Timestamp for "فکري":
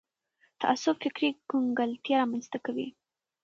1.03-1.29